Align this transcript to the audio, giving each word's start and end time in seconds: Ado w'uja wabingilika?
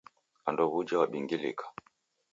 Ado 0.49 0.63
w'uja 0.71 0.95
wabingilika? 1.01 1.65